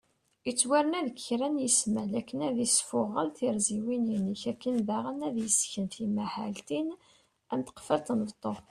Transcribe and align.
Ittwarna 0.49 0.99
deg 1.07 1.17
kra 1.25 1.47
n 1.53 1.63
ismal 1.69 2.11
akken 2.19 2.39
ad 2.47 2.57
isfuγel 2.67 3.29
tirziwin 3.37 4.13
inek, 4.17 4.41
akken 4.51 4.75
daγen 4.87 5.25
ad 5.27 5.33
d-yesken 5.35 5.85
timahaltin 5.93 6.87
am 7.51 7.61
tqefalt 7.63 8.07
n 8.13 8.19
beṭṭu 8.29 8.53